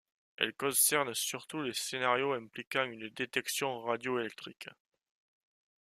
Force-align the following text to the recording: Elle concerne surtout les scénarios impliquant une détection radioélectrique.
Elle 0.37 0.55
concerne 0.55 1.13
surtout 1.13 1.61
les 1.61 1.73
scénarios 1.75 2.31
impliquant 2.33 2.85
une 2.85 3.07
détection 3.11 3.81
radioélectrique. 3.81 4.67